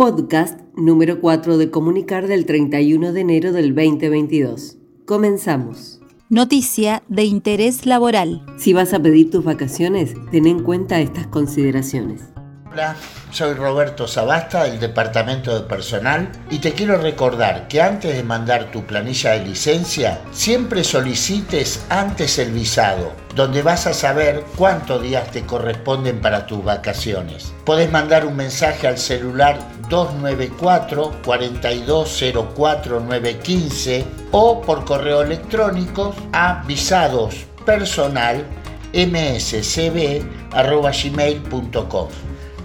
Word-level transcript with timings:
podcast 0.00 0.58
número 0.74 1.20
4 1.20 1.58
de 1.58 1.70
Comunicar 1.70 2.26
del 2.26 2.46
31 2.46 3.12
de 3.12 3.20
enero 3.20 3.52
del 3.52 3.74
2022. 3.74 4.78
Comenzamos. 5.04 6.00
Noticia 6.30 7.02
de 7.08 7.24
interés 7.24 7.84
laboral. 7.84 8.42
Si 8.56 8.72
vas 8.72 8.94
a 8.94 9.02
pedir 9.02 9.30
tus 9.30 9.44
vacaciones, 9.44 10.14
ten 10.30 10.46
en 10.46 10.62
cuenta 10.62 11.02
estas 11.02 11.26
consideraciones. 11.26 12.29
Hola, 12.72 12.94
soy 13.32 13.54
Roberto 13.54 14.06
Sabasta 14.06 14.62
del 14.62 14.78
Departamento 14.78 15.52
de 15.52 15.66
Personal 15.66 16.30
y 16.50 16.60
te 16.60 16.72
quiero 16.72 16.98
recordar 16.98 17.66
que 17.66 17.82
antes 17.82 18.14
de 18.14 18.22
mandar 18.22 18.70
tu 18.70 18.86
planilla 18.86 19.32
de 19.32 19.44
licencia, 19.44 20.20
siempre 20.30 20.84
solicites 20.84 21.84
antes 21.88 22.38
el 22.38 22.52
visado, 22.52 23.10
donde 23.34 23.62
vas 23.62 23.88
a 23.88 23.92
saber 23.92 24.44
cuántos 24.56 25.02
días 25.02 25.32
te 25.32 25.44
corresponden 25.44 26.20
para 26.20 26.46
tus 26.46 26.62
vacaciones. 26.62 27.52
Podés 27.64 27.90
mandar 27.90 28.24
un 28.24 28.36
mensaje 28.36 28.86
al 28.86 28.98
celular 28.98 29.58
294 29.88 31.22
4204 31.24 33.00
915 33.00 34.04
o 34.30 34.60
por 34.60 34.84
correo 34.84 35.22
electrónico 35.22 36.14
a 36.32 36.62
visados 36.68 37.34
personal 37.66 38.46
mscb.gmail.com 38.92 40.30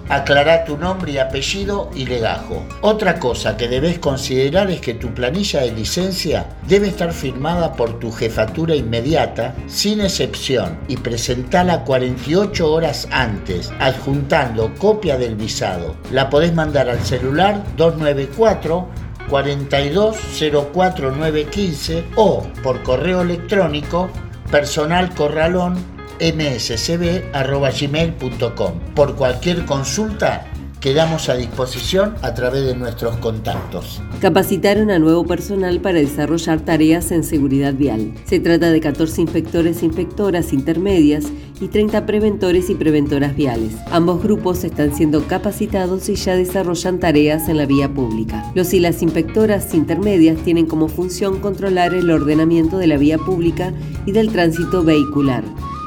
Aclará 0.09 0.65
tu 0.65 0.77
nombre 0.77 1.13
y 1.13 1.17
apellido 1.17 1.89
y 1.95 2.05
legajo. 2.05 2.63
Otra 2.81 3.19
cosa 3.19 3.57
que 3.57 3.67
debes 3.67 3.97
considerar 3.97 4.69
es 4.69 4.81
que 4.81 4.93
tu 4.93 5.11
planilla 5.13 5.61
de 5.61 5.71
licencia 5.71 6.45
debe 6.67 6.89
estar 6.89 7.11
firmada 7.11 7.73
por 7.73 7.97
tu 7.99 8.11
jefatura 8.11 8.75
inmediata, 8.75 9.55
sin 9.67 10.01
excepción, 10.01 10.77
y 10.87 10.97
presentala 10.97 11.83
48 11.83 12.71
horas 12.71 13.07
antes, 13.11 13.71
adjuntando 13.79 14.75
copia 14.75 15.17
del 15.17 15.35
visado. 15.35 15.95
La 16.11 16.29
podés 16.29 16.53
mandar 16.53 16.87
al 16.89 17.03
celular 17.03 17.63
294 17.75 19.05
4204915 19.29 22.03
o 22.15 22.43
por 22.61 22.83
correo 22.83 23.21
electrónico 23.21 24.09
personalcorralón 24.51 25.94
mscb.gmail.com. 26.19 28.79
Por 28.95 29.15
cualquier 29.15 29.65
consulta, 29.65 30.47
quedamos 30.85 31.29
a 31.29 31.35
disposición 31.35 32.13
a 32.21 32.35
través 32.35 32.63
de 32.63 32.75
nuestros 32.75 33.17
contactos. 33.17 34.03
Capacitaron 34.21 34.91
a 34.91 34.99
nuevo 34.99 35.25
personal 35.25 35.79
para 35.79 35.97
desarrollar 35.97 36.61
tareas 36.61 37.11
en 37.11 37.23
seguridad 37.23 37.73
vial. 37.73 38.13
Se 38.25 38.39
trata 38.39 38.69
de 38.69 38.81
14 38.81 39.21
inspectores 39.21 39.81
e 39.81 39.87
inspectoras 39.87 40.53
intermedias 40.53 41.25
y 41.59 41.69
30 41.69 42.05
preventores 42.05 42.69
y 42.69 42.75
preventoras 42.75 43.35
viales. 43.35 43.73
Ambos 43.89 44.21
grupos 44.21 44.63
están 44.63 44.95
siendo 44.95 45.27
capacitados 45.27 46.07
y 46.07 46.17
ya 46.17 46.35
desarrollan 46.35 46.99
tareas 46.99 47.49
en 47.49 47.57
la 47.57 47.65
vía 47.65 47.91
pública. 47.91 48.51
Los 48.53 48.71
y 48.75 48.79
las 48.79 49.01
inspectoras 49.01 49.73
intermedias 49.73 50.37
tienen 50.43 50.67
como 50.67 50.87
función 50.87 51.39
controlar 51.39 51.95
el 51.95 52.11
ordenamiento 52.11 52.77
de 52.77 52.85
la 52.85 52.97
vía 52.97 53.17
pública 53.17 53.73
y 54.05 54.11
del 54.11 54.31
tránsito 54.31 54.83
vehicular 54.83 55.43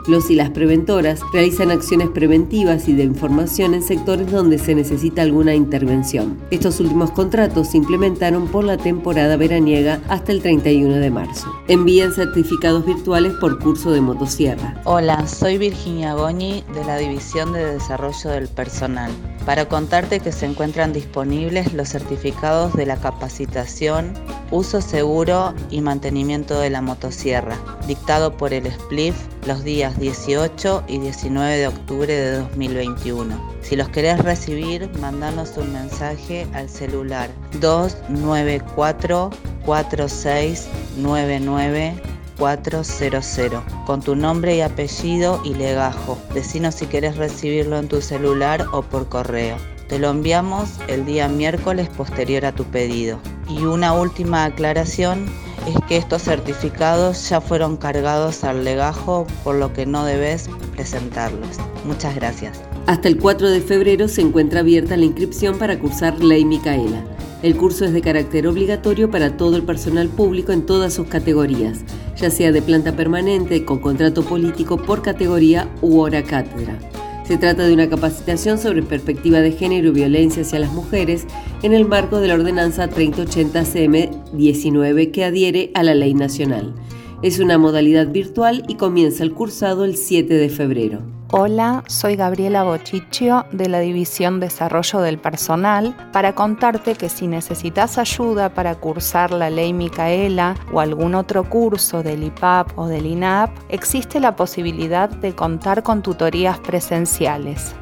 los 0.09 0.31
y 0.31 0.35
las 0.35 0.51
preventoras 0.51 1.21
realizan 1.33 1.71
acciones 1.71 2.09
preventivas 2.09 2.89
y 2.89 2.95
de 2.95 3.05
información 3.05 3.75
en 3.75 3.83
sectores 3.83 4.31
donde 4.31 4.59
se 4.59 4.75
necesita 4.75 5.23
alguna 5.23 5.55
intervención. 5.55 6.39
Estos 6.51 6.81
últimos 6.81 7.11
contratos 7.11 7.71
se 7.71 7.77
implementaron 7.77 8.49
por 8.49 8.65
la 8.65 8.77
temporada 8.77 9.37
veraniega 9.37 10.01
hasta 10.09 10.33
el 10.33 10.43
31 10.43 10.97
de 10.97 11.11
marzo. 11.11 11.53
Envían 11.69 12.13
certificados 12.13 12.87
virtuales 12.87 13.35
por 13.35 13.59
curso 13.59 13.93
de 13.93 14.01
motosierra. 14.01 14.81
Hola, 14.85 15.27
soy 15.27 15.59
Virginia 15.59 16.15
Goñi 16.15 16.65
de 16.75 16.85
la 16.85 16.97
División 16.97 17.53
de 17.53 17.65
Desarrollo 17.75 18.31
del 18.31 18.49
Personal 18.49 19.13
para 19.45 19.69
contarte 19.69 20.21
que 20.21 20.31
se 20.33 20.47
encuentran 20.47 20.93
disponibles 20.93 21.73
los 21.73 21.89
certificados 21.89 22.75
de 22.75 22.87
la 22.87 22.97
capacitación, 22.97 24.15
uso 24.51 24.81
seguro 24.81 25.55
y 25.71 25.81
mantenimiento 25.81 26.59
de 26.61 26.71
la 26.71 26.83
motosierra, 26.83 27.57
dictado 27.87 28.37
por 28.37 28.53
el 28.53 28.69
SPLIF 28.71 29.15
los 29.47 29.63
días 29.65 29.99
18 29.99 30.85
y 30.89 30.99
19 30.99 31.57
de 31.57 31.69
octubre 31.69 32.13
de 32.13 32.33
2021. 32.39 33.59
Si 33.63 33.77
los 33.77 33.89
querés 33.89 34.23
recibir, 34.23 34.91
mandanos 35.01 35.57
un 35.57 35.73
mensaje 35.73 36.47
al 36.53 36.69
celular 36.69 37.31
294 37.61 39.31
4699 39.65 42.18
400 42.39 43.63
con 43.85 44.01
tu 44.01 44.15
nombre 44.15 44.57
y 44.57 44.61
apellido 44.61 45.41
y 45.45 45.55
legajo. 45.55 46.19
Decinos 46.33 46.77
si 46.77 46.87
querés 46.87 47.17
recibirlo 47.17 47.79
en 47.79 47.89
tu 47.89 48.01
celular 48.01 48.67
o 48.73 48.83
por 48.83 49.09
correo. 49.09 49.57
Te 49.89 49.99
lo 49.99 50.11
enviamos 50.11 50.71
el 50.87 51.05
día 51.05 51.29
miércoles 51.29 51.89
posterior 51.89 52.45
a 52.45 52.53
tu 52.53 52.65
pedido. 52.65 53.19
Y 53.49 53.65
una 53.65 53.95
última 53.95 54.45
aclaración 54.45 55.27
es 55.67 55.77
que 55.89 55.97
estos 55.97 56.23
certificados 56.23 57.29
ya 57.29 57.41
fueron 57.41 57.77
cargados 57.77 58.45
al 58.45 58.65
legajo, 58.65 59.27
por 59.45 59.57
lo 59.57 59.73
que 59.73 59.87
no 59.87 60.05
debes 60.05 60.49
presentarlos. 60.75 61.57
Muchas 61.85 62.15
gracias. 62.15 62.61
Hasta 62.87 63.09
el 63.09 63.19
4 63.19 63.51
de 63.51 63.61
febrero 63.61 64.09
se 64.09 64.21
encuentra 64.21 64.61
abierta 64.61 64.97
la 64.97 65.05
inscripción 65.05 65.59
para 65.59 65.79
cursar 65.79 66.23
Ley 66.23 66.45
Micaela. 66.45 67.05
El 67.43 67.57
curso 67.57 67.85
es 67.85 67.93
de 67.93 68.01
carácter 68.01 68.47
obligatorio 68.47 69.11
para 69.11 69.37
todo 69.37 69.57
el 69.57 69.63
personal 69.63 70.09
público 70.09 70.53
en 70.53 70.67
todas 70.67 70.93
sus 70.95 71.07
categorías, 71.07 71.79
ya 72.21 72.31
sea 72.31 72.53
de 72.53 72.63
planta 72.63 72.95
permanente, 72.97 73.65
con 73.65 73.79
contrato 73.79 74.23
político 74.23 74.77
por 74.77 75.03
categoría 75.03 75.69
u 75.81 76.01
hora 76.01 76.23
cátedra. 76.23 76.79
Se 77.25 77.37
trata 77.37 77.67
de 77.67 77.75
una 77.75 77.91
capacitación 77.91 78.59
sobre 78.59 78.83
perspectiva 78.83 79.41
de 79.41 79.53
género 79.53 79.89
y 79.89 79.93
violencia 79.93 80.43
hacia 80.43 80.61
las 80.61 80.73
mujeres 80.73 81.27
en 81.63 81.75
el 81.75 81.85
marco 81.85 82.21
de 82.21 82.29
la 82.29 82.35
Ordenanza 82.35 82.89
3080 82.89 83.63
CM19 83.65 85.11
que 85.11 85.25
adhiere 85.25 85.71
a 85.75 85.83
la 85.83 85.95
ley 85.95 86.15
nacional. 86.15 86.75
Es 87.23 87.39
una 87.39 87.59
modalidad 87.59 88.09
virtual 88.09 88.65
y 88.67 88.77
comienza 88.77 89.25
el 89.25 89.35
cursado 89.35 89.85
el 89.85 89.97
7 89.97 90.33
de 90.33 90.49
febrero. 90.49 91.18
Hola, 91.31 91.85
soy 91.89 92.17
Gabriela 92.17 92.63
Bochichio 92.63 93.45
de 93.53 93.69
la 93.69 93.81
División 93.81 94.41
Desarrollo 94.41 95.01
del 95.01 95.19
Personal 95.19 95.95
para 96.11 96.35
contarte 96.35 96.95
que 96.95 97.11
si 97.11 97.27
necesitas 97.27 97.99
ayuda 97.99 98.49
para 98.55 98.77
cursar 98.77 99.31
la 99.33 99.51
ley 99.51 99.75
Micaela 99.75 100.55
o 100.73 100.81
algún 100.81 101.15
otro 101.15 101.45
curso 101.45 102.03
del 102.03 102.23
IPAP 102.23 102.79
o 102.79 102.87
del 102.87 103.05
INAP, 103.05 103.51
existe 103.69 104.21
la 104.21 104.37
posibilidad 104.37 105.11
de 105.11 105.35
contar 105.35 105.83
con 105.83 106.01
tutorías 106.01 106.61
presenciales. 106.61 107.75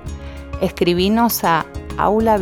Escribinos 0.60 1.44
a 1.44 1.66
aula 1.98 2.38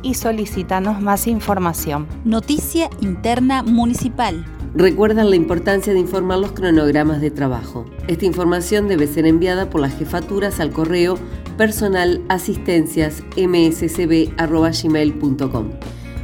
y 0.00 0.14
solicítanos 0.14 1.02
más 1.02 1.26
información. 1.26 2.06
Noticia 2.24 2.88
Interna 3.02 3.62
Municipal 3.62 4.42
recuerdan 4.74 5.30
la 5.30 5.36
importancia 5.36 5.92
de 5.92 5.98
informar 5.98 6.38
los 6.38 6.52
cronogramas 6.52 7.20
de 7.20 7.30
trabajo. 7.30 7.84
Esta 8.08 8.24
información 8.26 8.88
debe 8.88 9.06
ser 9.06 9.26
enviada 9.26 9.70
por 9.70 9.80
las 9.80 9.96
jefaturas 9.96 10.60
al 10.60 10.70
correo 10.70 11.18
personal 11.56 12.22
asistencias 12.28 13.22
mscb.gmail.com. 13.36 14.30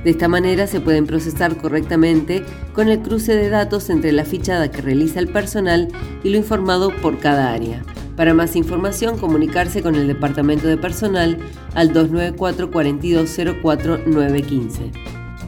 De 0.05 0.11
esta 0.11 0.29
manera 0.29 0.67
se 0.69 0.81
pueden 0.81 1.07
procesar 1.07 1.57
correctamente 1.57 2.45
con 2.75 2.89
el 2.89 3.01
cruce 3.01 3.35
de 3.35 3.49
datos 3.49 3.91
entre 3.91 4.13
la 4.13 4.25
fichada 4.25 4.71
que 4.71 4.81
realiza 4.81 5.19
el 5.19 5.29
personal 5.29 5.89
y 6.23 6.31
lo 6.31 6.37
informado 6.37 6.95
por 7.03 7.19
cada 7.19 7.53
área. 7.53 7.83
Para 8.17 8.33
más 8.33 8.57
información, 8.57 9.19
comunicarse 9.19 9.83
con 9.83 9.95
el 9.95 10.07
Departamento 10.07 10.69
de 10.69 10.77
Personal 10.77 11.39
al 11.75 11.93
294 11.93 12.71
4204 12.71 13.99
915. 14.07 14.93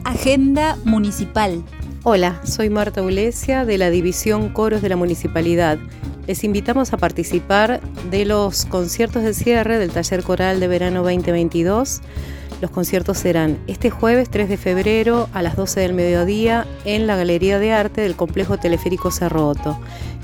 Agenda 0.03 0.77
Municipal 0.83 1.63
Hola, 2.03 2.39
soy 2.45 2.69
Marta 2.69 3.01
Ulesia 3.01 3.65
de 3.65 3.77
la 3.77 3.89
División 3.89 4.53
Coros 4.53 4.81
de 4.81 4.87
la 4.87 4.95
Municipalidad. 4.95 5.77
Les 6.29 6.43
invitamos 6.43 6.93
a 6.93 6.97
participar 6.97 7.81
de 8.11 8.23
los 8.23 8.65
conciertos 8.67 9.23
de 9.23 9.33
cierre 9.33 9.79
del 9.79 9.89
Taller 9.89 10.21
Coral 10.21 10.59
de 10.59 10.67
Verano 10.67 11.01
2022. 11.01 12.01
Los 12.61 12.69
conciertos 12.69 13.17
serán 13.17 13.57
este 13.65 13.89
jueves 13.89 14.29
3 14.29 14.47
de 14.47 14.57
febrero 14.57 15.27
a 15.33 15.41
las 15.41 15.55
12 15.55 15.79
del 15.79 15.95
mediodía 15.95 16.67
en 16.85 17.07
la 17.07 17.15
Galería 17.15 17.57
de 17.57 17.71
Arte 17.71 18.01
del 18.01 18.15
Complejo 18.15 18.59
Teleférico 18.59 19.09
Cerroto 19.09 19.79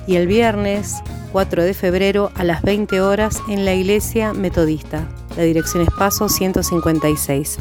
y 0.06 0.18
el 0.18 0.28
viernes 0.28 0.98
4 1.31 1.63
de 1.63 1.74
febrero 1.74 2.30
a 2.36 2.44
las 2.44 2.62
20 2.62 3.01
horas 3.01 3.42
en 3.50 3.66
la 3.66 3.74
Iglesia 3.74 4.31
Metodista. 4.31 5.10
La 5.36 5.42
dirección 5.42 5.81
es 5.81 5.90
Paso 5.98 6.30
156. 6.30 7.58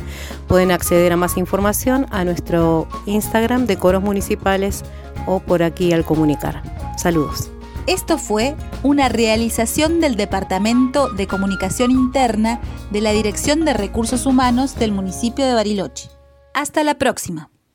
Pueden 0.49 0.71
acceder 0.71 1.15
a 1.15 1.17
más 1.17 1.39
información 1.39 2.07
a 2.11 2.27
nuestro 2.27 2.89
Instagram 3.07 3.65
de 3.65 3.79
Coros 3.79 4.03
Municipales 4.03 4.83
o 5.25 5.41
por 5.41 5.63
aquí 5.63 5.95
al 5.95 6.05
comunicar. 6.05 6.63
Saludos. 6.99 7.54
Esto 7.87 8.17
fue 8.17 8.57
una 8.83 9.11
realización 9.11 10.01
del 10.01 10.17
Departamento 10.17 11.11
de 11.11 11.27
Comunicación 11.27 11.91
Interna 11.91 12.61
de 12.91 13.03
la 13.03 13.13
Dirección 13.13 13.67
de 13.67 13.75
Recursos 13.75 14.25
Humanos 14.25 14.77
del 14.77 14.93
municipio 14.93 15.45
de 15.45 15.53
Bariloche. 15.53 16.09
Hasta 16.55 16.83
la 16.83 16.95
próxima. 16.95 17.51